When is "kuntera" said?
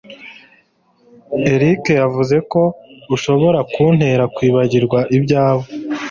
3.73-4.23